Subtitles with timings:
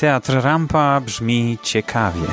[0.00, 2.26] Teatr Rampa brzmi ciekawie.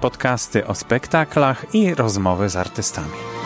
[0.00, 3.37] Podcasty o spektaklach i rozmowy z artystami.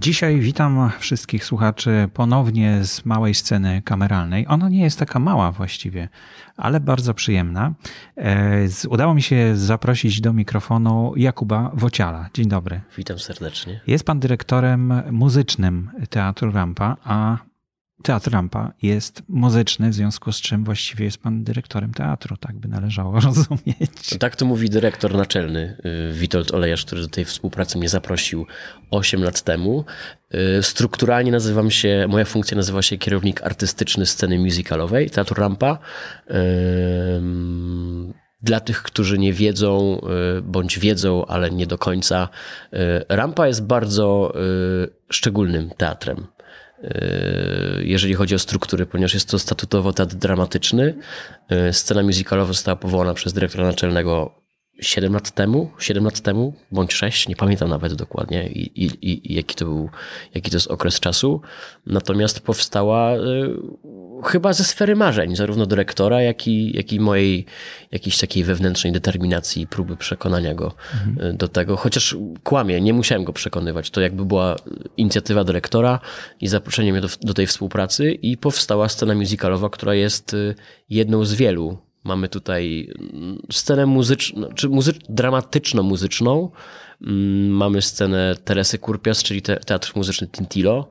[0.00, 4.46] Dzisiaj witam wszystkich słuchaczy ponownie z małej sceny kameralnej.
[4.48, 6.08] Ona nie jest taka mała właściwie,
[6.56, 7.74] ale bardzo przyjemna.
[8.16, 12.28] E, udało mi się zaprosić do mikrofonu Jakuba Wociala.
[12.34, 12.80] Dzień dobry.
[12.96, 13.80] Witam serdecznie.
[13.86, 17.38] Jest pan dyrektorem muzycznym Teatru Rampa, a
[18.02, 22.68] Teatr Rampa jest muzyczny, w związku z czym właściwie jest pan dyrektorem teatru, tak by
[22.68, 24.18] należało rozumieć.
[24.18, 25.76] Tak to mówi dyrektor naczelny
[26.10, 28.46] y, Witold Olejarz, który do tej współpracy mnie zaprosił
[28.90, 29.84] 8 lat temu.
[30.58, 35.78] Y, strukturalnie nazywam się, moja funkcja nazywa się kierownik artystyczny sceny musicalowej Teatru Rampa.
[38.42, 40.00] Dla tych, którzy nie wiedzą,
[40.38, 42.28] y, bądź wiedzą, ale nie do końca,
[43.08, 44.32] Rampa jest bardzo
[45.10, 46.26] szczególnym teatrem.
[46.82, 50.94] Yy, jeżeli chodzi o struktury, ponieważ jest to statutowo teatr dramatyczny.
[51.50, 54.40] Yy, scena musicalowa została powołana przez dyrektora naczelnego
[54.80, 59.34] 7 lat temu, 7 lat temu, bądź 6, nie pamiętam nawet dokładnie i, i, i
[59.34, 59.90] jaki to był,
[60.34, 61.40] jaki to jest okres czasu.
[61.86, 63.18] Natomiast powstała y,
[64.24, 67.46] chyba ze sfery marzeń, zarówno dyrektora, jak i, jak i mojej
[67.92, 70.74] jakiejś takiej wewnętrznej determinacji i próby przekonania go
[71.06, 71.36] mhm.
[71.36, 71.76] do tego.
[71.76, 73.90] Chociaż kłamie, nie musiałem go przekonywać.
[73.90, 74.56] To jakby była
[74.96, 76.00] inicjatywa dyrektora
[76.40, 80.54] i zaproszenie mnie do, do tej współpracy i powstała scena musicalowa, która jest y,
[80.90, 86.50] jedną z wielu Mamy tutaj mm, scenę muzyczną, czy muzy dramatyczno-muzyczną.
[87.02, 90.88] Mm, mamy scenę Teresy Kurpias, czyli te, teatr muzyczny Tintilo.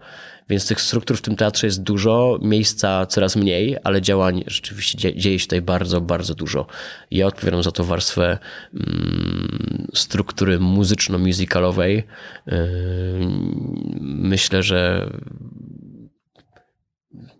[0.49, 5.39] Więc tych struktur w tym teatrze jest dużo, miejsca coraz mniej, ale działań rzeczywiście dzieje
[5.39, 6.65] się tutaj bardzo, bardzo dużo.
[7.11, 8.37] Ja odpowiadam za to warstwę
[8.73, 12.03] mm, struktury muzyczno-musicalowej.
[12.47, 12.53] Yy,
[14.01, 15.09] myślę, że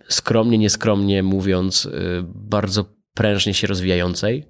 [0.07, 4.45] skromnie, nieskromnie mówiąc, yy, bardzo prężnie się rozwijającej,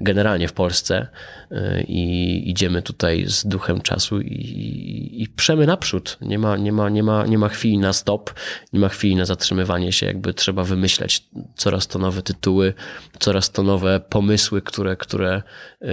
[0.00, 1.06] generalnie w Polsce
[1.52, 6.18] y, i idziemy tutaj z duchem czasu i, i przemy naprzód.
[6.20, 8.34] Nie ma, nie, ma, nie, ma, nie ma chwili na stop,
[8.72, 11.24] nie ma chwili na zatrzymywanie się, jakby trzeba wymyślać
[11.56, 12.74] coraz to nowe tytuły,
[13.18, 15.42] coraz to nowe pomysły, które, które
[15.82, 15.88] y,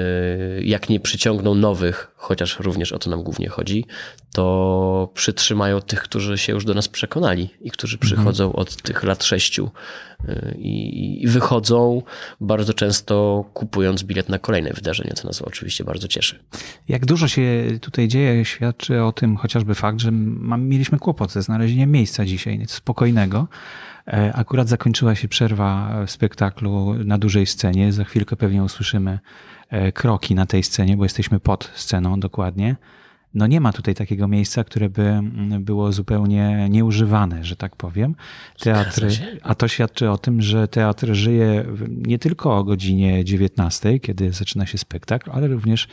[0.64, 3.86] jak nie przyciągną nowych, chociaż również o to nam głównie chodzi,
[4.34, 8.08] to przytrzymają tych, którzy się już do nas przekonali i którzy mhm.
[8.08, 9.72] przychodzą od tych lat sześciu
[10.30, 12.02] y, i, i wychodzą
[12.42, 16.40] bardzo często kupując bilet na kolejne wydarzenia, co nas oczywiście bardzo cieszy.
[16.88, 20.12] Jak dużo się tutaj dzieje, świadczy o tym chociażby fakt, że
[20.58, 23.48] mieliśmy kłopot ze znalezieniem miejsca dzisiaj spokojnego.
[24.08, 27.94] E, akurat zakończyła się przerwa spektaklu na dużej scenie.
[27.94, 29.20] Za chwilkę pewnie usłyszymy
[29.94, 32.76] kroki na tej scenie, bo jesteśmy pod sceną dokładnie
[33.34, 38.16] no nie ma tutaj takiego miejsca, które by mm, było zupełnie nieużywane, że tak powiem.
[38.60, 39.10] Teatry,
[39.44, 44.66] a to świadczy o tym, że teatr żyje nie tylko o godzinie 19, kiedy zaczyna
[44.66, 45.88] się spektakl, ale również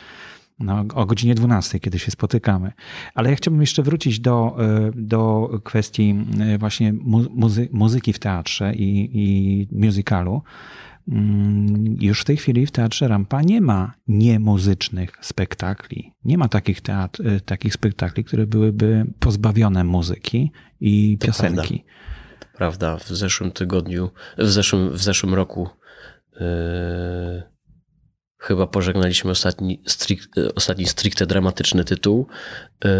[0.58, 2.72] no, o godzinie 12, kiedy się spotykamy.
[3.14, 6.92] Ale ja chciałbym jeszcze wrócić do, e, do kwestii e, właśnie
[7.30, 10.42] muzy muzyki w teatrze i, i musicalu.
[11.08, 16.12] Mm, już w tej chwili w Teatrze Rampa nie ma niemuzycznych spektakli.
[16.24, 21.84] Nie ma takich, teatr, y, takich spektakli, które byłyby pozbawione muzyki i piosenki.
[22.38, 22.88] To prawda.
[22.88, 22.96] prawda.
[22.96, 25.68] W zeszłym tygodniu, w zeszłym, w zeszłym roku
[26.40, 27.42] yy,
[28.38, 32.26] chyba pożegnaliśmy ostatni, strik, ostatni stricte dramatyczny tytuł.
[32.84, 32.90] Yy,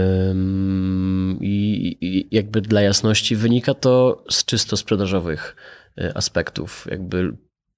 [1.41, 5.57] I jakby dla jasności wynika to z czysto sprzedażowych
[5.99, 6.87] y, aspektów.
[6.91, 7.37] Jakby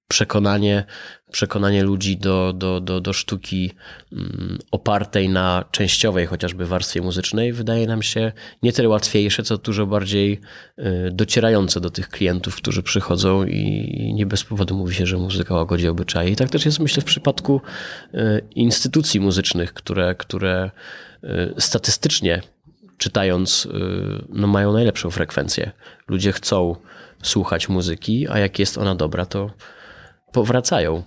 [0.09, 0.83] przekonanie,
[1.31, 3.71] przekonanie ludzi do, do, do, do sztuki
[4.13, 8.31] mm, opartej na częściowej chociażby warstwie muzycznej wydaje nam się
[8.63, 10.41] nie tyle łatwiejsze, co dużo bardziej
[10.79, 15.55] y, docierające do tych klientów, którzy przychodzą i nie bez powodu mówi się, że muzyka
[15.55, 16.29] łagodzi obyczaje.
[16.29, 17.61] I tak też jest myślę w przypadku
[18.13, 18.17] y,
[18.55, 20.71] instytucji muzycznych, które, które
[21.23, 22.41] y, statystycznie
[22.97, 23.67] czytając,
[24.29, 25.71] no mają najlepszą frekwencję.
[26.07, 26.75] Ludzie chcą
[27.23, 29.49] słuchać muzyki, a jak jest ona dobra, to
[30.31, 31.03] powracają.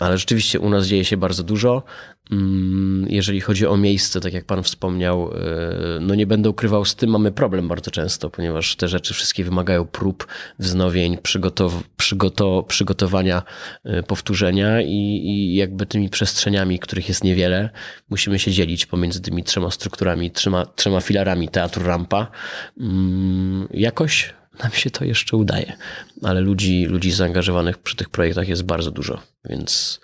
[0.00, 1.82] Ale rzeczywiście u nas dzieje się bardzo dużo.
[2.30, 6.94] Mm, jeżeli chodzi o miejsce, tak jak Pan wspomniał, e, no nie będę ukrywał, z
[6.94, 10.26] tym mamy problem bardzo często, ponieważ te rzeczy wszystkie wymagają prób,
[10.58, 13.42] wznowień, przygotow przygoto przygotowania,
[13.84, 17.70] e, powtórzenia i, i, jakby tymi przestrzeniami, których jest niewiele,
[18.10, 22.26] musimy się dzielić pomiędzy tymi trzema strukturami, trzema, trzema filarami teatru rampa.
[22.80, 25.72] Mm, jakoś nam się to jeszcze udaje.
[26.22, 30.00] Ale ludzi, ludzi zaangażowanych przy tych projektach jest bardzo dużo, więc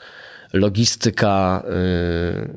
[0.53, 2.51] logistyka y,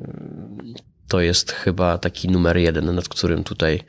[1.08, 3.80] to jest chyba taki numer jeden, nad którym tutaj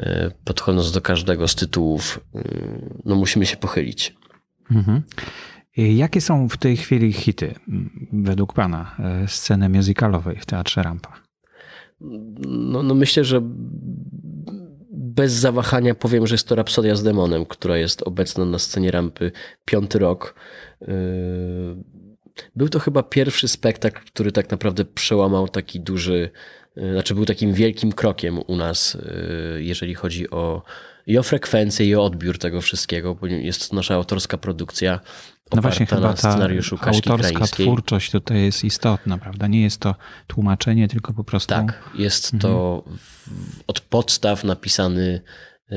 [0.00, 4.14] y, podchodząc do każdego z tytułów, y, no musimy się pochylić.
[4.70, 5.02] Mhm.
[5.76, 7.54] Jakie są w tej chwili hity
[8.12, 11.12] według Pana sceny muzykalowej w Teatrze Rampa?
[12.46, 13.42] No, no myślę, że
[15.16, 19.32] bez zawahania powiem, że jest to Rapsodia z Demonem, która jest obecna na scenie rampy
[19.64, 20.34] piąty rok.
[20.80, 20.88] Yy,
[22.56, 26.30] był to chyba pierwszy spektakl, który tak naprawdę przełamał taki duży,
[26.76, 28.98] yy, znaczy był takim wielkim krokiem u nas,
[29.54, 30.62] yy, jeżeli chodzi o
[31.06, 35.00] i o frekwencję, i o odbiór tego wszystkiego, bo jest to nasza autorska produkcja.
[35.54, 36.48] No właśnie, chyba ta
[36.86, 39.46] autorska twórczość tutaj jest istotna, prawda?
[39.46, 39.94] Nie jest to
[40.26, 41.54] tłumaczenie, tylko po prostu...
[41.54, 42.40] Tak, jest mhm.
[42.40, 42.84] to
[43.66, 45.20] od podstaw napisany
[45.70, 45.76] yy,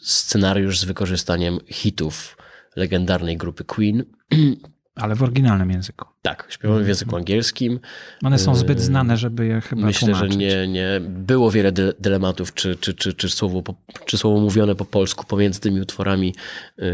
[0.00, 2.36] scenariusz z wykorzystaniem hitów
[2.76, 4.04] legendarnej grupy Queen.
[5.00, 6.08] Ale w oryginalnym języku.
[6.22, 7.80] Tak, śpiewamy w języku angielskim.
[8.24, 10.32] One są zbyt yy, znane, żeby je chyba Myślę, tłumaczyć.
[10.32, 11.00] że nie, nie.
[11.00, 13.62] Było wiele dylematów, czy, czy, czy, czy, słowo,
[14.04, 16.34] czy słowo mówione po polsku pomiędzy tymi utworami,
[16.78, 16.84] yy,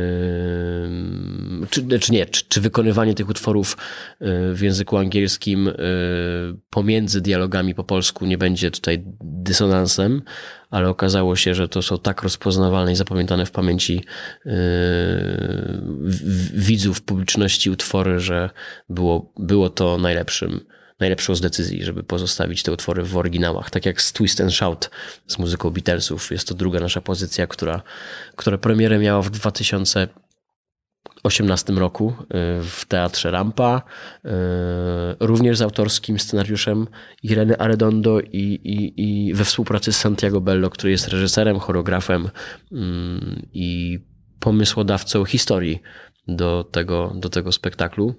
[1.71, 3.77] czy, czy nie, czy, czy wykonywanie tych utworów
[4.21, 5.71] yy, w języku angielskim
[6.71, 10.23] pomiędzy dialogami po polsku nie będzie tutaj dysonansem,
[10.71, 14.05] ale okazało się, że to są tak rozpoznawalne i zapamiętane w pamięci
[16.55, 18.51] widzów, publiczności utwory, że
[18.89, 20.61] było było, to najlepszym,
[21.01, 23.71] najlepszą z decyzji, żeby pozostawić te utwory w oryginałach.
[23.71, 24.91] Tak jak z Twist and Shout
[25.27, 26.31] z muzyką Beatlesów.
[26.31, 27.83] Jest to druga nasza pozycja, która,
[28.37, 29.31] która premierę miała w
[31.11, 32.25] 2018 roku y,
[32.63, 33.83] w Teatrze Rampa,
[34.25, 34.29] y,
[35.21, 36.87] również z autorskim scenariuszem
[37.23, 42.29] Ireny Arredondo i, i, i we współpracy z Santiago Bello, który jest reżyserem, choreografem
[42.73, 43.99] mm, i
[44.41, 45.83] pomysłodawcą historii
[46.29, 48.15] do tego, do tego spektaklu.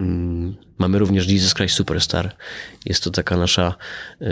[0.00, 2.36] Mm, mamy również Jesus Christ Superstar.
[2.86, 3.74] Jest to taka nasza
[4.20, 4.28] yy,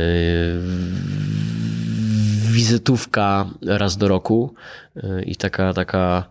[2.53, 4.55] wizytówka raz do roku
[5.27, 6.31] i taka, taka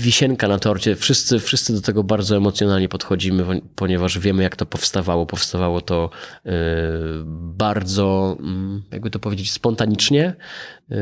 [0.00, 0.96] wisienka na torcie.
[0.96, 5.26] Wszyscy, wszyscy do tego bardzo emocjonalnie podchodzimy, ponieważ wiemy, jak to powstawało.
[5.26, 6.10] Powstawało to
[6.46, 6.50] y,
[7.56, 10.34] bardzo, mm, jakby to powiedzieć, spontanicznie.
[10.90, 10.94] Y,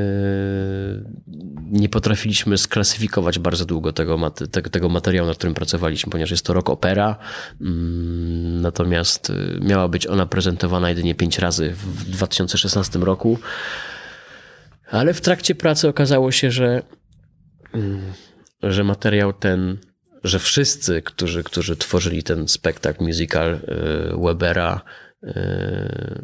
[1.70, 4.30] nie potrafiliśmy sklasyfikować bardzo długo tego,
[4.70, 7.16] tego materiału, nad którym pracowaliśmy, ponieważ jest to rok opera.
[7.60, 13.38] Mm, natomiast y, miała być ona prezentowana jedynie pięć razy w 2016 roku.
[14.90, 16.82] Ale w trakcie pracy okazało się, że
[18.62, 19.78] że materiał ten,
[20.24, 23.60] że wszyscy, którzy, którzy tworzyli ten spektakl musical y,
[24.24, 24.80] Webera,
[25.22, 25.28] y,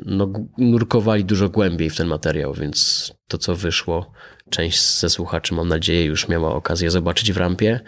[0.05, 4.12] no, nurkowali dużo głębiej w ten materiał, więc to, co wyszło,
[4.50, 7.81] część ze słuchaczy, mam nadzieję, już miała okazję zobaczyć w rampie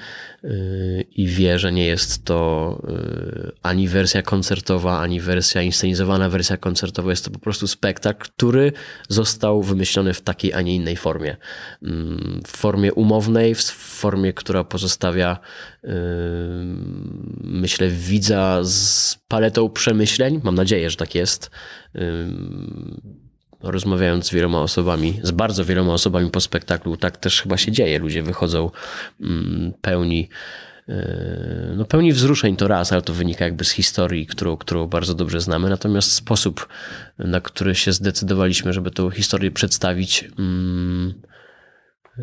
[0.42, 6.56] yy, i wie, że nie jest to yy, ani wersja koncertowa, ani wersja inscenizowana wersja
[6.56, 7.10] koncertowa.
[7.10, 8.72] Jest to po prostu spektakl, który
[9.08, 11.36] został wymyślony w takiej, a nie innej formie.
[11.82, 11.90] Yy,
[12.46, 15.38] w formie umownej, w formie, która pozostawia,
[17.40, 20.40] myślę, widza z paletą przemyśleń.
[20.44, 21.50] Mam nadzieję, że tak jest
[23.60, 27.98] rozmawiając z wieloma osobami, z bardzo wieloma osobami po spektaklu, tak też chyba się dzieje.
[27.98, 28.70] Ludzie wychodzą
[29.20, 30.28] mm, pełni
[30.88, 35.14] e, no pełni wzruszeń to raz, ale to wynika jakby z historii, którą, którą bardzo
[35.14, 35.70] dobrze znamy.
[35.70, 36.68] Natomiast sposób,
[37.18, 41.14] na który się zdecydowaliśmy, żeby tę historię przedstawić, mm,
[42.18, 42.22] e,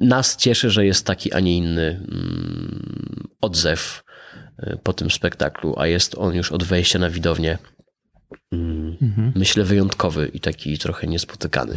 [0.00, 4.04] nas cieszy, że jest taki, a nie inny mm, odzew
[4.58, 7.58] e, po tym spektaklu, a jest on już od wejścia na widownię.
[9.34, 11.74] Myślę, wyjątkowy i taki trochę niespotykany.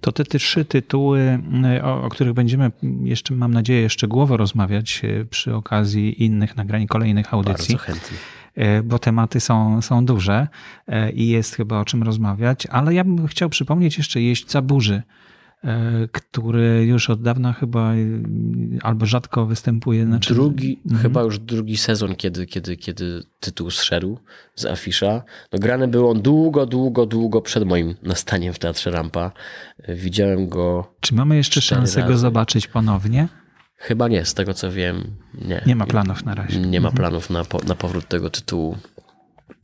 [0.00, 1.38] To te trzy tytuły,
[1.82, 2.70] o, o, których będziemy
[3.02, 7.74] jeszcze, mam nadzieję, szczegółowo rozmawiać e, przy okazji innych nagrań, kolejnych audycji.
[7.76, 8.18] Bardzo chętnie
[8.54, 10.48] e, bo tematy są, są duże
[10.86, 15.02] e, i jest chyba o czym rozmawiać, ale ja bym chciał przypomnieć jeszcze Jeźdźca Burzy,
[16.12, 17.96] który już od dawna chyba e,
[18.82, 20.04] albo rzadko występuje.
[20.04, 20.34] Znaczy...
[20.34, 21.02] Drugi, mhm.
[21.02, 24.18] chyba już drugi sezon, kiedy, kiedy, kiedy tytuł zszedł
[24.54, 25.22] z afisza.
[25.52, 29.32] No grany był on długo, długo, długo przed moim nastaniem w Teatrze Rampa.
[29.78, 30.94] E, widziałem go.
[31.00, 32.12] Czy mamy jeszcze szansę razy.
[32.12, 33.28] go zobaczyć ponownie?
[33.76, 35.62] Chyba nie, z tego co wiem, nie.
[35.66, 36.60] Nie ma planów na razie.
[36.60, 36.96] Nie ma mhm.
[36.96, 38.76] planów na, na powrót tego tytułu.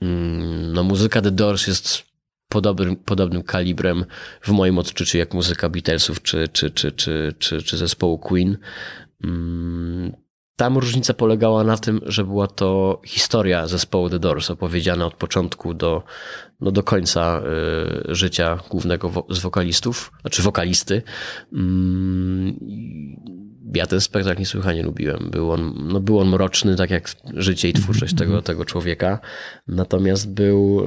[0.02, 2.11] Mm, no muzyka The Doors jest
[2.52, 4.04] podobnym, podobnym kalibrem
[4.42, 8.56] w moim odczuciu jak muzyka Beatlesów czy, czy, czy, czy, czy, czy zespołu Queen.
[9.24, 10.12] Mm,
[10.56, 15.74] tam różnica polegała na tym, że była to historia zespołu The Doors opowiedziana od początku
[15.74, 16.02] do,
[16.60, 17.42] no do końca
[18.10, 21.02] y, życia głównego wo z wokalistów, znaczy wokalisty.
[21.52, 22.56] Mm,
[23.74, 25.30] ja ten spektakl niesłychanie lubiłem.
[25.30, 28.42] Był on, no był on mroczny, tak jak życie i twórczość tego, mhm.
[28.42, 29.18] tego człowieka.
[29.68, 30.80] Natomiast był,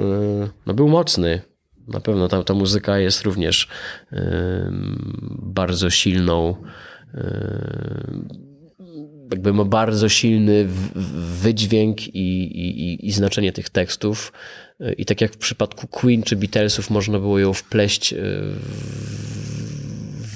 [0.43, 1.41] y, no był mocny.
[1.87, 3.67] Na pewno ta, ta muzyka jest również
[4.13, 4.17] y,
[5.41, 6.55] bardzo silną
[7.15, 7.19] y,
[9.31, 10.65] jakby ma bardzo silny
[11.41, 14.33] wydźwięk i, i, i, znaczenie tych tekstów.
[14.97, 18.17] I tak jak w przypadku Queen czy Beatlesów można było ją wpleść e,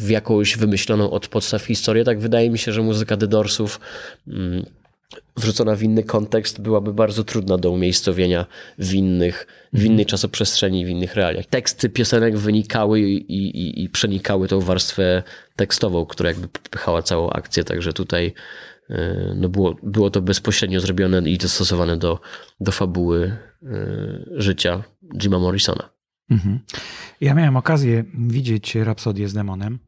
[0.01, 3.79] w jakąś wymyśloną od podstaw historię, tak wydaje mi się, że muzyka The Doorsów
[5.37, 8.45] wrzucona w inny kontekst byłaby bardzo trudna do umiejscowienia
[8.77, 10.05] w, innych, w innej mhm.
[10.05, 11.45] czasoprzestrzeni, w innych realiach.
[11.45, 15.23] Teksty piosenek wynikały i, i, i przenikały tą warstwę
[15.55, 18.33] tekstową, która jakby popychała całą akcję, także tutaj
[18.89, 22.19] E, no było, było to bezpośrednio zrobione i dostosowane do,
[22.59, 23.69] do fabuły e,
[24.31, 24.83] życia
[25.17, 25.89] Jima Morrisona.
[26.29, 26.59] Mhm.
[27.21, 29.79] Ja miałem okazję widzieć Rapsodię z demonem.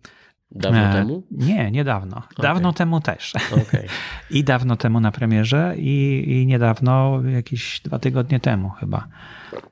[0.52, 1.24] Dawno e, temu?
[1.32, 2.18] Nie, niedawno.
[2.18, 2.44] Okay.
[2.44, 3.34] Dawno temu też.
[3.52, 3.88] Okay.
[4.30, 9.08] I dawno temu na premierze i, i niedawno, jakieś dwa tygodnie temu chyba.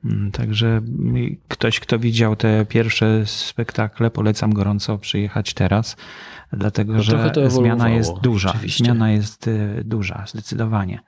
[0.04, 0.80] Mm, także
[1.48, 5.96] ktoś, kto widział te pierwsze spektakle, polecam gorąco przyjechać teraz
[6.52, 8.50] dlatego no że zmiana jest duża.
[8.50, 8.84] Oczywiście.
[8.84, 11.00] Zmiana jest y, duża, zdecydowanie.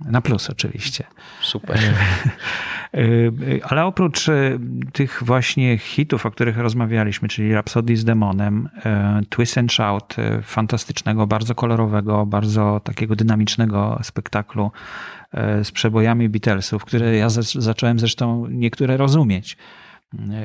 [0.00, 1.04] Na plus oczywiście.
[1.42, 1.78] Super.
[2.94, 3.00] E,
[3.62, 4.58] ale oprócz e,
[4.92, 8.68] tych właśnie hitów, o których rozmawialiśmy, czyli Rhapsody z Demonem,
[9.28, 14.70] Twist and Shout, fantastycznego, bardzo kolorowego, bardzo takiego dynamicznego spektaklu
[15.62, 19.56] z przebojami Beatlesów, które ja zacząłem zresztą niektóre rozumieć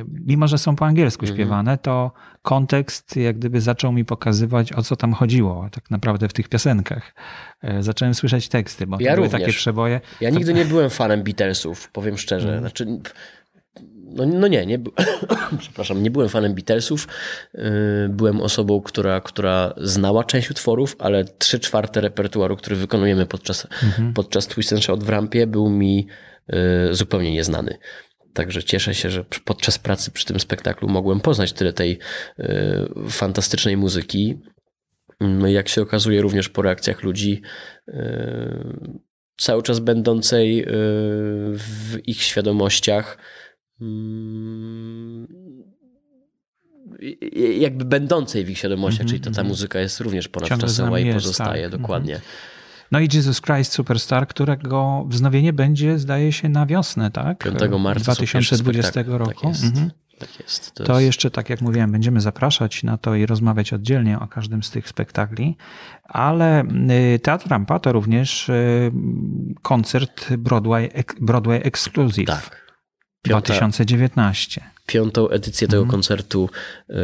[0.07, 1.37] mimo że są po angielsku mhm.
[1.37, 6.33] śpiewane, to kontekst jak gdyby zaczął mi pokazywać, o co tam chodziło tak naprawdę w
[6.33, 7.15] tych piosenkach.
[7.61, 10.01] E, zacząłem słyszeć teksty, bo ja były takie przeboje.
[10.21, 10.37] Ja to...
[10.37, 12.47] nigdy nie byłem fanem Beatlesów, powiem szczerze.
[12.47, 12.61] Mhm.
[12.61, 12.99] Znaczy,
[14.13, 14.79] no, no nie, nie
[15.59, 17.07] przepraszam, nie byłem fanem Beatlesów.
[17.55, 17.59] Y,
[18.09, 24.13] byłem osobą, która, która znała część utworów, ale trzy czwarte repertuaru, który wykonujemy podczas, mhm.
[24.13, 26.07] podczas Twist and Shout w rampie, był mi
[26.89, 27.77] y, zupełnie nieznany.
[28.33, 31.99] Także cieszę się, że podczas pracy przy tym spektaklu mogłem poznać tyle tej
[32.39, 34.39] y, fantastycznej muzyki.
[35.19, 37.41] No jak się okazuje, również po reakcjach ludzi,
[37.87, 37.93] y,
[39.37, 40.65] cały czas będącej y,
[41.53, 43.17] w ich świadomościach,
[43.81, 45.27] mm,
[47.59, 49.47] jakby będącej w ich świadomościach, mm -hmm, czyli ta, ta mhm.
[49.47, 51.81] muzyka jest również ponadczasowa i pozostaje, tak.
[51.81, 52.13] dokładnie.
[52.13, 52.53] Mm -hmm.
[52.93, 57.43] No i Jesus Christ Superstar, którego wznowienie będzie, zdaje się, na wiosnę, tak?
[57.43, 59.33] 5 marca 2020 roku.
[59.33, 59.63] Tak jest.
[59.63, 59.91] Mhm.
[60.19, 60.71] Tak jest.
[60.71, 61.05] To, to jest...
[61.05, 64.89] jeszcze, tak jak mówiłem, będziemy zapraszać na to i rozmawiać oddzielnie o każdym z tych
[64.89, 65.57] spektakli,
[66.03, 68.91] ale y, Teatr Rampa to również y,
[69.61, 70.89] koncert Broadway,
[71.21, 72.27] Broadway Exclusive.
[72.27, 72.62] Tak.
[73.23, 74.61] Piąta, 2019.
[74.85, 75.91] Piątą edycję tego mm.
[75.91, 76.49] koncertu
[76.89, 76.95] yy,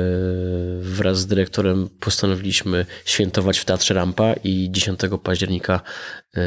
[0.82, 5.82] wraz z dyrektorem postanowiliśmy świętować w Teatrze Rampa i 10 października
[6.36, 6.42] yy,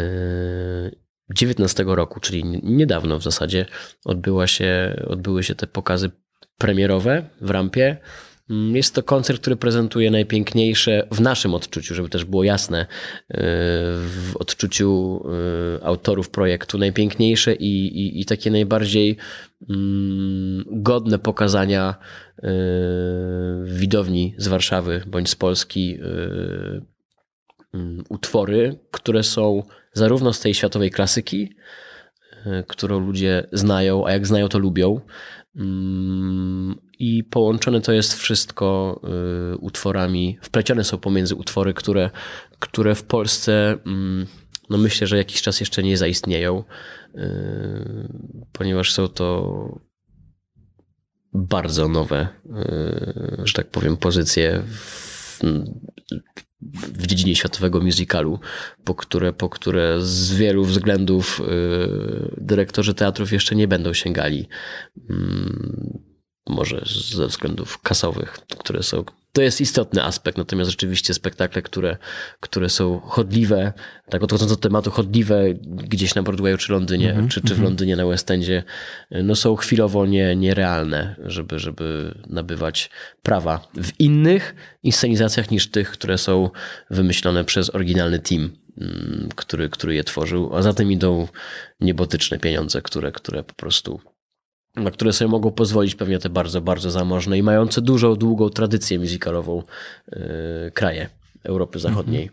[1.34, 3.66] 19 roku, czyli niedawno w zasadzie,
[4.04, 6.10] odbyła się, odbyły się te pokazy
[6.58, 7.96] premierowe w Rampie.
[8.50, 12.86] Mm, jest to koncert, który prezentuje najpiękniejsze w naszym odczuciu, żeby też było jasne, y,
[13.98, 15.22] w odczuciu
[15.78, 19.16] y, autorów projektu, najpiękniejsze i, i, i takie najbardziej
[19.70, 21.94] mm, godne pokazania
[22.38, 22.42] y,
[23.64, 25.98] widowni z Warszawy bądź z Polski
[27.74, 31.54] mm, utwory, które są zarówno z tej światowej klasyki,
[32.66, 35.00] którą ludzie znają, a jak znają, to lubią
[37.02, 39.00] I połączone to jest wszystko
[39.52, 42.10] y, utworami, wplecione są pomiędzy utwory, które,
[42.58, 44.26] które w Polsce, mm,
[44.70, 46.64] no myślę, że jakiś czas jeszcze nie zaistnieją,
[47.14, 47.22] y,
[48.52, 49.78] ponieważ są to
[51.32, 55.40] bardzo nowe, y, że tak powiem, pozycje w,
[56.72, 58.40] w dziedzinie światowego musicalu,
[58.84, 61.40] po które, po które z wielu względów
[62.36, 64.48] dyrektorzy teatrów jeszcze nie będą sięgali.
[66.52, 71.96] Może ze względów kasowych, które są to jest istotny aspekt, natomiast rzeczywiście spektakle, które,
[72.40, 73.72] które są chodliwe,
[74.10, 77.50] tak odchodząc od tematu, chodliwe gdzieś na Broadwayu czy Londynie, mm -hmm, czy, czy w
[77.50, 77.64] mhm.
[77.64, 78.62] Londynie na West Endzie,
[79.10, 82.90] no są chwilowo nie, nierealne, żeby, żeby nabywać
[83.22, 86.50] prawa w innych inscenizacjach niż tych, które są
[86.90, 91.28] wymyślone przez oryginalny team, mm, który, który je tworzył, a za tym idą
[91.80, 94.00] niebotyczne pieniądze, które, które po prostu
[94.76, 98.98] na które sobie mogą pozwolić pewnie te bardzo, bardzo zamożne i mające dużą, długą tradycję
[98.98, 99.62] muzykalową
[100.12, 100.18] yy,
[100.74, 101.08] kraje
[101.44, 102.30] Europy Zachodniej.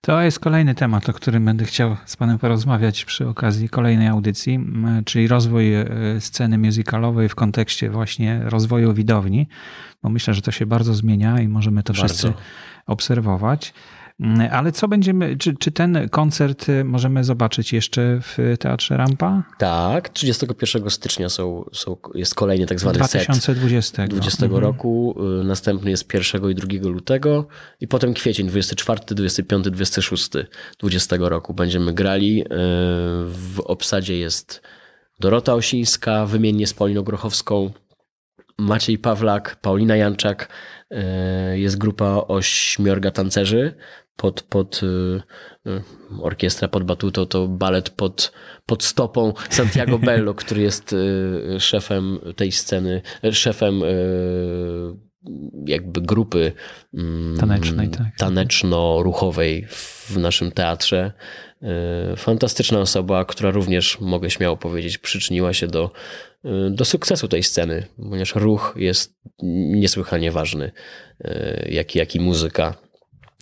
[0.00, 4.60] To jest kolejny temat, o którym będę chciał z Panem porozmawiać przy okazji kolejnej audycji,
[5.04, 5.86] czyli rozwój e,
[6.18, 9.48] sceny musicalowej w kontekście właśnie rozwoju widowni,
[10.02, 12.06] bo myślę, że to się bardzo zmienia i możemy to bardzo.
[12.06, 12.32] wszyscy
[12.86, 13.74] obserwować.
[14.20, 19.42] Mm, ale co będziemy, czy, czy ten koncert y, możemy zobaczyć jeszcze w Teatrze Rampa?
[19.58, 24.02] Tak, 31 stycznia są, są, jest kolejny tak zwany 2020.
[24.02, 24.62] set 20 mhm.
[24.62, 27.46] roku, y, następny jest 1 i 2 lutego
[27.80, 30.30] i potem kwiecień 24, 25, 26
[30.78, 32.42] 20 roku będziemy grali.
[32.42, 32.46] Y,
[33.26, 34.62] w obsadzie jest
[35.20, 37.70] Dorota Osińska, wymiennie z Poliną Grochowską,
[38.58, 40.48] Maciej Pawlak, Paulina Janczak,
[41.54, 43.74] jest grupa ośmiorga tancerzy,
[44.20, 44.86] pod, pod y,
[45.66, 45.82] y,
[46.22, 48.32] orkiestra pod batutą, to balet pod,
[48.66, 53.82] pod stopą Santiago Bello, który jest y, szefem tej sceny, szefem
[55.66, 56.52] jakby grupy
[56.94, 58.06] mm, tanecznej, tak.
[58.18, 61.12] taneczno-ruchowej w naszym teatrze.
[62.16, 65.90] Fantastyczna osoba, która również, mogę śmiało powiedzieć, przyczyniła się do,
[66.70, 70.72] do sukcesu tej sceny, ponieważ ruch jest niesłychanie ważny,
[71.68, 72.74] jak, jak i muzyka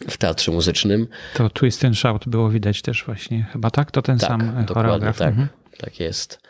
[0.09, 1.07] w teatrze muzycznym.
[1.35, 3.91] To Twist and Shout było widać też właśnie, chyba tak?
[3.91, 5.19] To ten tak, sam choreograf.
[5.19, 5.49] Tak, mhm.
[5.79, 6.48] tak jest.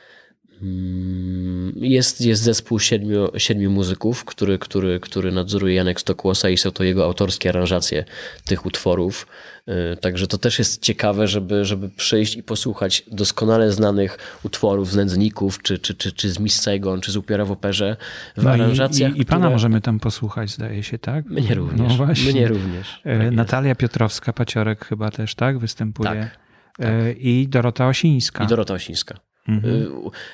[0.62, 6.70] Mm, jest, jest zespół siedmiu, siedmiu muzyków, który, który, który nadzoruje Janek Stokłosa i są
[6.70, 8.04] to jego autorskie aranżacje
[8.44, 9.26] tych utworów.
[9.68, 14.96] Y, także to też jest ciekawe, żeby, żeby przyjść i posłuchać doskonale znanych utworów z
[14.96, 17.96] Nędzników, czy, czy, czy, czy z Miss Saigon, czy z Upiora w operze
[18.36, 19.14] w no aranżacjach.
[19.14, 19.52] I, i, i pana które...
[19.52, 21.26] możemy tam posłuchać, zdaje się, tak?
[21.26, 21.88] Mnie również.
[21.88, 22.32] No właśnie.
[22.32, 23.00] Mnie również.
[23.04, 25.58] E, tak Natalia Piotrowska-Paciorek chyba też, tak?
[25.58, 26.08] Występuje.
[26.08, 26.38] Tak,
[26.76, 26.88] tak.
[27.18, 28.44] I Dorota Osińska.
[28.44, 29.27] I Dorota Osińska.
[29.49, 29.75] Mhm.
[29.75, 29.88] Y,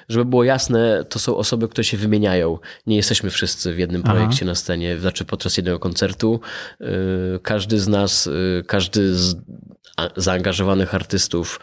[0.08, 2.58] żeby było jasne, to są osoby, które się wymieniają.
[2.86, 4.44] Nie jesteśmy wszyscy w jednym projekcie Aha.
[4.44, 6.40] na scenie, znaczy podczas jednego koncertu.
[6.80, 6.86] Y,
[7.42, 9.36] każdy z nas, y, każdy z
[10.16, 11.60] zaangażowanych artystów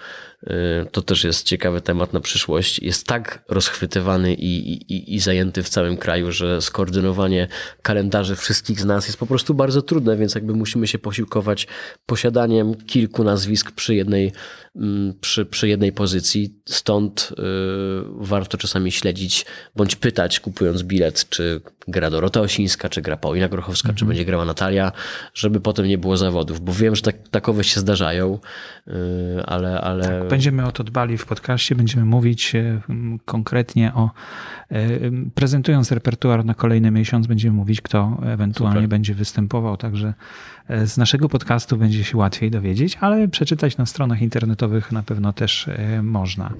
[0.91, 5.69] to też jest ciekawy temat na przyszłość, jest tak rozchwytywany i, i, i zajęty w
[5.69, 7.47] całym kraju, że skoordynowanie
[7.81, 11.67] kalendarzy wszystkich z nas jest po prostu bardzo trudne, więc jakby musimy się posiłkować
[12.05, 14.31] posiadaniem kilku nazwisk przy jednej,
[14.75, 16.55] mm, przy, przy jednej pozycji.
[16.69, 17.43] Stąd y,
[18.15, 23.87] warto czasami śledzić bądź pytać, kupując bilet, czy gra Dorota Osińska, czy gra Paulina Grochowska,
[23.87, 24.07] czy mhm.
[24.07, 24.91] będzie grała Natalia,
[25.33, 28.80] żeby potem nie było zawodów, bo wiem, że tak, takowe się zdarzają, y,
[29.45, 32.81] ale, ale tak, Będziemy o to dbali w podcaście, będziemy mówić e,
[33.25, 34.09] konkretnie o,
[34.69, 34.87] e,
[35.35, 38.89] prezentując repertuar na kolejny miesiąc, będziemy mówić, kto ewentualnie Super.
[38.89, 40.13] będzie występował, także
[40.85, 45.69] z naszego podcastu będzie się łatwiej dowiedzieć, ale przeczytać na stronach internetowych na pewno też
[46.03, 46.53] można.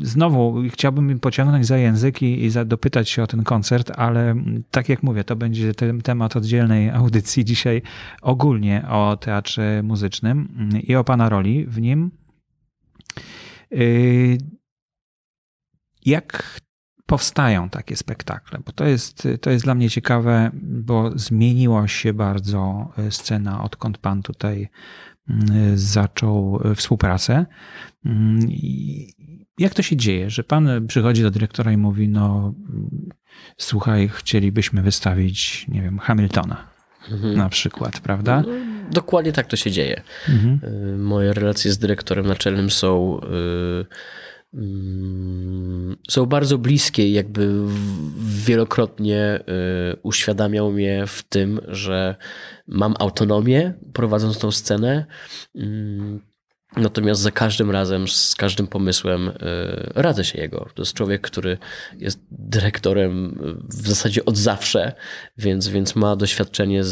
[0.00, 4.34] Znowu chciałbym pociągnąć za język i, i dopytać się o ten koncert, ale
[4.70, 7.82] tak jak mówię, to będzie temat oddzielnej audycji dzisiaj
[8.22, 12.10] ogólnie o teatrze muzycznym i o pana roli w nim.
[16.04, 16.60] Jak
[17.12, 18.58] powstają takie spektakle?
[18.66, 24.22] Bo to jest, to jest dla mnie ciekawe, bo zmieniła się bardzo scena, odkąd pan
[24.22, 24.68] tutaj
[25.30, 25.34] y,
[25.78, 27.46] zaczął współpracę.
[28.06, 28.10] Y,
[29.58, 32.54] jak to się dzieje, że pan przychodzi do dyrektora i mówi: No,
[33.56, 36.68] słuchaj, chcielibyśmy wystawić, nie wiem, Hamiltona
[37.10, 37.36] mhm.
[37.36, 38.42] na przykład, prawda?
[38.46, 38.48] No,
[38.90, 40.02] dokładnie tak to się dzieje.
[40.28, 40.60] Mhm.
[40.94, 43.86] Y, moje relacje z dyrektorem naczelnym są y, mm,
[46.10, 47.64] są bardzo bliskie jakby
[48.44, 49.40] wielokrotnie
[49.92, 52.16] y, uświadamiał mnie w tym, że
[52.66, 55.06] mam autonomię prowadząc tą scenę.
[55.54, 56.20] Mm,
[56.76, 59.32] Natomiast za każdym razem, z każdym pomysłem y,
[59.94, 60.68] radzę się jego.
[60.74, 61.58] To jest człowiek, który
[61.98, 64.92] jest dyrektorem w zasadzie od zawsze,
[65.38, 66.88] więc, więc ma doświadczenie, z,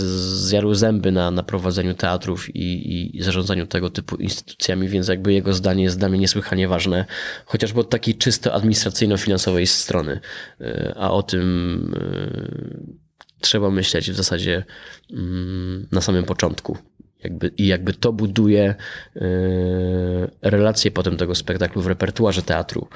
[0.46, 5.54] zjarł zęby na, na prowadzeniu teatrów i, i zarządzaniu tego typu instytucjami, więc jakby jego
[5.54, 7.04] zdanie jest dla mnie niesłychanie ważne,
[7.44, 10.20] chociażby od takiej czysto administracyjno-finansowej strony.
[10.60, 14.64] Y, a o tym y, trzeba myśleć w zasadzie
[15.12, 16.78] mm, na samym początku.
[17.24, 18.74] Jakby, I jakby to buduje
[19.14, 19.22] yy,
[20.42, 22.88] relacje potem tego spektaklu w repertuarze teatru.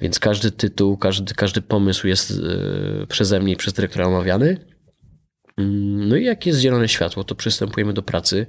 [0.00, 4.56] Więc każdy tytuł, każdy, każdy pomysł jest yy, przeze mnie i przez dyrektora omawiany.
[5.58, 5.64] Yy,
[6.08, 8.46] no i jak jest zielone światło, to przystępujemy do pracy.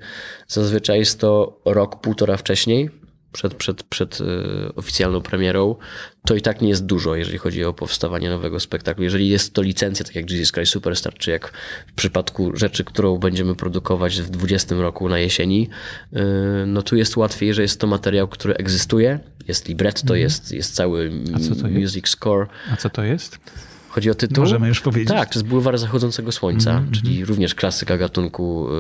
[0.48, 2.90] Zazwyczaj jest to rok, półtora wcześniej,
[3.34, 4.26] przed, przed, przed e,
[4.76, 5.76] oficjalną premierą,
[6.26, 9.04] to i tak nie jest dużo, jeżeli chodzi o powstawanie nowego spektaklu.
[9.04, 11.52] Jeżeli jest to licencja, tak jak Jesus Christ Superstar, czy jak
[11.88, 15.70] w przypadku rzeczy, którą będziemy produkować w 2020 roku na jesieni,
[16.14, 16.24] e,
[16.68, 20.22] no tu jest łatwiej, że jest to materiał, który egzystuje, jest libretto, mm.
[20.22, 21.12] jest, jest cały
[21.72, 22.08] music jest?
[22.08, 22.48] score.
[22.72, 23.40] A co to jest?
[23.94, 24.44] Chodzi o tytuł?
[24.44, 25.10] Możemy już powiedzieć.
[25.10, 26.92] Tak, to jest Bulwar Zachodzącego Słońca, mm -hmm.
[26.92, 28.72] czyli również klasyka gatunku y,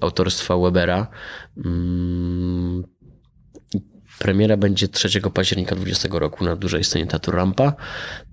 [0.00, 1.06] autorstwa Webera.
[1.64, 2.84] Mm,
[4.18, 7.72] premiera będzie 3 października 20 roku na dużej scenie Teatru Rampa.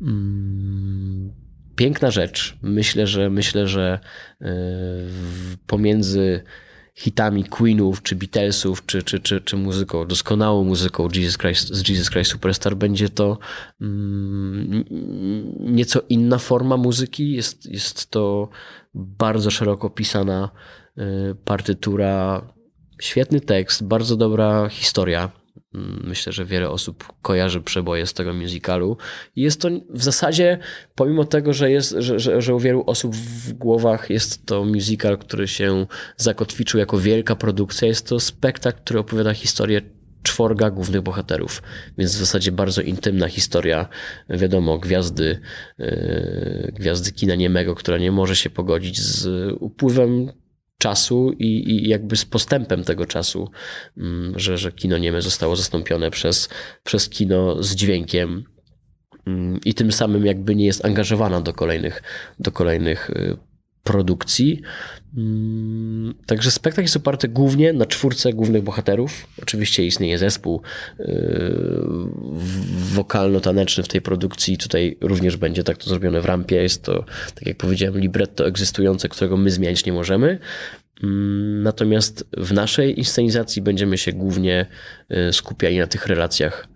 [0.01, 1.33] Mm,
[1.75, 2.57] piękna rzecz.
[2.61, 3.99] Myślę, że myślę, że
[4.41, 4.45] y,
[5.67, 6.43] pomiędzy
[6.97, 12.09] hitami Queenów, czy Beatlesów, czy, czy, czy, czy muzyką, doskonałą muzyką Jesus Christ, z Jesus
[12.09, 13.37] Christ Superstar będzie to
[13.81, 14.83] mm,
[15.59, 17.31] nieco inna forma muzyki.
[17.31, 18.49] Jest, jest to
[18.93, 20.49] bardzo szeroko pisana
[20.97, 21.01] y,
[21.45, 22.41] partytura,
[23.01, 25.31] świetny tekst, bardzo dobra historia.
[25.73, 28.97] Mm, myślę, że wiele osób kojarzy przeboje z tego musicalu.
[29.35, 30.57] I jest to w zasadzie,
[30.95, 35.17] pomimo tego, że, jest, że, że, że u wielu osób w głowach jest to musical,
[35.17, 35.85] który się
[36.17, 39.81] zakotwiczył jako wielka produkcja, jest to spektakl, który opowiada historię
[40.23, 41.61] czworga głównych bohaterów,
[41.97, 43.89] więc w zasadzie bardzo intymna historia,
[44.29, 45.39] wiadomo, gwiazdy,
[45.77, 50.31] yy, gwiazdy kina niemego, która nie może się pogodzić z upływem
[50.77, 53.49] czasu i, i, jakby z postępem tego czasu,
[53.97, 56.49] mm, że, że kino nieme zostało zastąpione przez,
[56.83, 58.43] przez kino z dźwiękiem
[59.27, 62.03] mm, i tym samym jakby nie jest angażowana do kolejnych,
[62.39, 63.37] do kolejnych y,
[63.87, 64.61] produkcji.
[65.17, 69.27] Mm, także spektakl jest oparty głównie na czwórce głównych bohaterów.
[69.41, 70.61] Oczywiście istnieje zespół
[70.99, 71.05] yy,
[72.95, 74.57] wokalno-taneczny w tej produkcji.
[74.57, 76.55] Tutaj również będzie tak to zrobione w rampie.
[76.55, 80.39] Jest to, tak jak powiedziałem, libretto egzystujące, którego my zmienić nie możemy.
[81.03, 84.65] Mm, natomiast w naszej inscenizacji będziemy się głównie
[85.09, 86.67] yy, skupiali na tych relacjach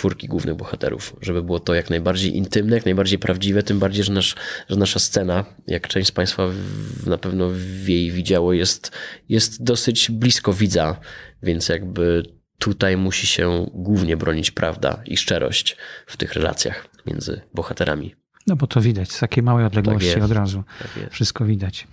[0.00, 4.12] czwórki głównych bohaterów, żeby było to jak najbardziej intymne, jak najbardziej prawdziwe, tym bardziej, że,
[4.12, 4.34] nasz,
[4.68, 7.50] że nasza scena, jak część z Państwa w, na pewno
[7.86, 8.92] jej widziało, jest,
[9.28, 11.00] jest dosyć blisko widza,
[11.42, 12.22] więc jakby
[12.58, 18.19] tutaj musi się głównie bronić prawda i szczerość w tych relacjach między bohaterami.
[18.46, 21.88] No bo to widać, z takiej małej odległości tak od razu tak wszystko widać.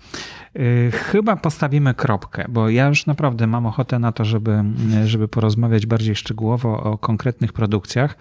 [0.56, 4.64] Y, chyba postawimy kropkę, bo ja już naprawdę mam ochotę na to, żeby,
[5.06, 8.18] żeby porozmawiać bardziej szczegółowo o konkretnych produkcjach,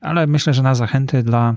[0.00, 1.56] ale myślę, że na zachęty dla